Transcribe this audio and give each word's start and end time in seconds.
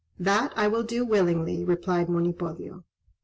"That 0.17 0.51
I 0.55 0.67
will 0.67 0.81
do 0.81 1.05
willingly," 1.05 1.63
replied 1.63 2.07
Monipodio. 2.09 2.85